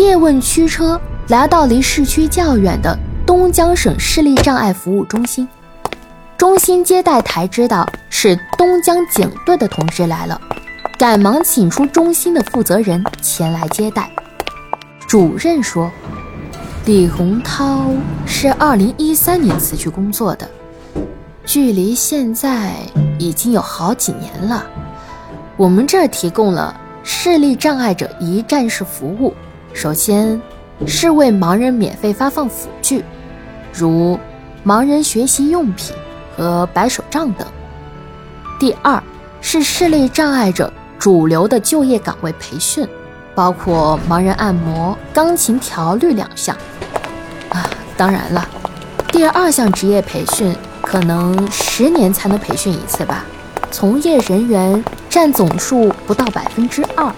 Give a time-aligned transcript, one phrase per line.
[0.00, 0.98] 叶问驱车
[1.28, 5.46] 来到离市区较远的东江省视力障碍服务中心。
[6.38, 10.40] 中心接待台知道是东江警队的同志来了，
[10.98, 14.10] 赶忙请出中心的负责人前来接待。
[15.06, 15.92] 主任说
[16.86, 17.84] ：“李洪涛
[18.24, 20.48] 是2013年辞去工作的，
[21.44, 22.72] 距离现在
[23.18, 24.64] 已经有好几年了。
[25.58, 29.34] 我们这儿提供了视力障碍者一站式服务，
[29.72, 30.40] 首先
[30.86, 33.04] 是为盲人免费发放辅具，
[33.72, 34.18] 如
[34.64, 35.94] 盲人学习用品。”
[36.36, 37.46] 和白手杖等。
[38.58, 39.02] 第二
[39.42, 42.88] 是视力障碍者主流的就业岗位培训，
[43.34, 46.56] 包括盲人按摩、钢琴调律两项。
[47.50, 48.48] 啊，当然了，
[49.08, 53.26] 第二项职业培训可能十年才能培训一次吧，
[53.70, 57.12] 从业人员占总数不到百分之二，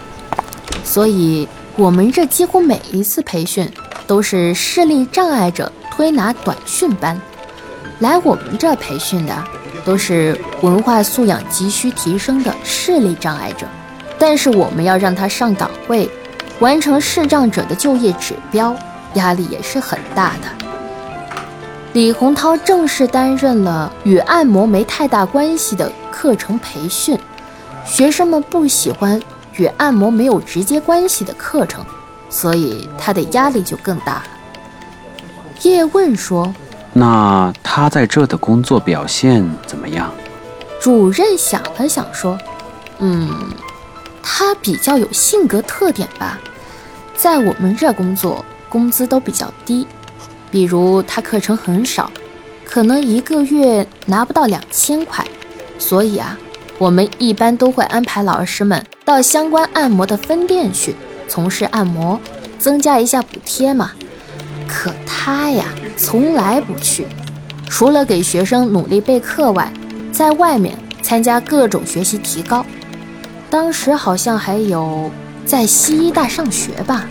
[0.83, 3.71] 所以我们这几乎每一次培训
[4.07, 7.19] 都是视力障碍者推拿短训班。
[7.99, 9.43] 来我们这培训的
[9.85, 13.67] 都是文化素养急需提升的视力障碍者，
[14.19, 16.09] 但是我们要让他上岗位，
[16.59, 18.77] 完成视障者的就业指标，
[19.15, 20.49] 压力也是很大的。
[21.95, 27.19] 李洪涛正式担任了与按摩没太大关系的课程培训，
[27.85, 29.21] 学生们不喜欢
[29.57, 31.85] 与按摩没有直接关系的课程，
[32.31, 34.25] 所以他的压力就更大了。
[35.63, 36.53] 叶问说。
[36.95, 40.13] 那他在这的工作表现怎么样？
[40.79, 42.39] 主任想了想说
[43.01, 43.31] ：“嗯，
[44.23, 46.39] 他比较有性格特点吧。
[47.17, 49.87] 在我们这工作，工资都比较低。
[50.51, 52.11] 比如他课程很少，
[52.63, 55.25] 可能一个月拿不到两千块。
[55.79, 56.37] 所以啊，
[56.77, 60.95] 我们一般都会安排老师们到相关按摩的分店去
[61.29, 62.21] 从事按摩，
[62.59, 63.93] 增加一下补贴嘛。
[64.67, 67.07] 可他呀。”从来不去，
[67.69, 69.71] 除了给学生努力备课外，
[70.11, 72.65] 在外面参加各种学习提高。
[73.51, 75.11] 当时好像还有
[75.45, 77.07] 在西医大上学吧。